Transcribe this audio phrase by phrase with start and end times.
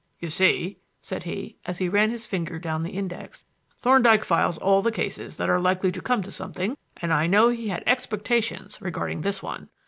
[0.17, 3.45] "You see," said he, as he ran his finger down the index.
[3.77, 7.49] "Thorndyke files all the cases that are likely to come to something, and I know
[7.49, 9.69] he had expectations regarding this one.